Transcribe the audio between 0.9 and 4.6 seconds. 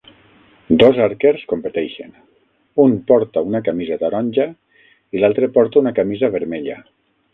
arquers competeixen, un porta una camisa taronja